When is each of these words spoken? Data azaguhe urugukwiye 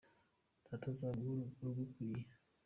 Data 0.65 0.87
azaguhe 0.93 1.41
urugukwiye 1.61 2.21